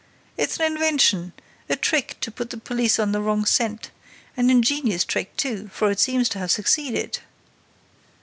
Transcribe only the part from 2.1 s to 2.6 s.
to put the